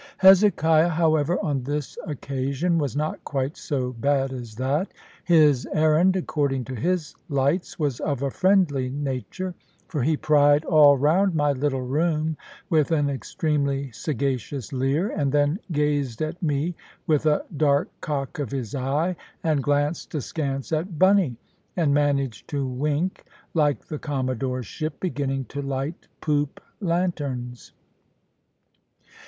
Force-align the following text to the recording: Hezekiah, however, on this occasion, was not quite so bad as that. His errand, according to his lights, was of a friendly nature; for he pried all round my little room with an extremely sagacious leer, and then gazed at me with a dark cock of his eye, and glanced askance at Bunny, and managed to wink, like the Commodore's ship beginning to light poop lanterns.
Hezekiah, 0.17 0.89
however, 0.89 1.37
on 1.45 1.61
this 1.61 1.95
occasion, 2.07 2.79
was 2.79 2.95
not 2.97 3.23
quite 3.23 3.55
so 3.55 3.93
bad 3.93 4.33
as 4.33 4.55
that. 4.55 4.91
His 5.25 5.67
errand, 5.75 6.15
according 6.15 6.65
to 6.65 6.75
his 6.75 7.13
lights, 7.29 7.77
was 7.77 7.99
of 7.99 8.23
a 8.23 8.31
friendly 8.31 8.89
nature; 8.89 9.53
for 9.87 10.01
he 10.01 10.17
pried 10.17 10.65
all 10.65 10.97
round 10.97 11.35
my 11.35 11.51
little 11.51 11.83
room 11.83 12.35
with 12.67 12.89
an 12.89 13.11
extremely 13.11 13.91
sagacious 13.91 14.73
leer, 14.73 15.07
and 15.15 15.31
then 15.31 15.59
gazed 15.71 16.23
at 16.23 16.41
me 16.41 16.73
with 17.05 17.27
a 17.27 17.45
dark 17.55 17.87
cock 18.01 18.39
of 18.39 18.49
his 18.49 18.73
eye, 18.73 19.15
and 19.43 19.61
glanced 19.61 20.15
askance 20.15 20.71
at 20.71 20.97
Bunny, 20.97 21.37
and 21.77 21.93
managed 21.93 22.47
to 22.47 22.65
wink, 22.67 23.23
like 23.53 23.85
the 23.85 23.99
Commodore's 23.99 24.65
ship 24.65 24.99
beginning 24.99 25.45
to 25.45 25.61
light 25.61 26.07
poop 26.21 26.59
lanterns. 26.79 27.73